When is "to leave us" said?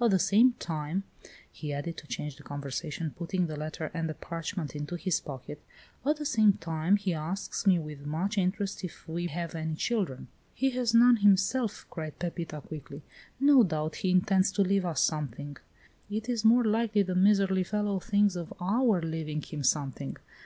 14.52-15.00